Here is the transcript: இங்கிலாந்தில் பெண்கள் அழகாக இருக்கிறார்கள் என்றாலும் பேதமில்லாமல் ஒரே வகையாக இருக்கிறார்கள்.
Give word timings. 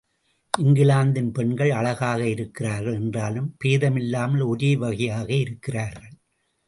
இங்கிலாந்தில் 0.53 1.31
பெண்கள் 1.31 1.71
அழகாக 1.71 2.21
இருக்கிறார்கள் 2.27 2.93
என்றாலும் 2.93 3.55
பேதமில்லாமல் 3.63 4.45
ஒரே 4.45 4.75
வகையாக 4.75 5.29
இருக்கிறார்கள். 5.35 6.11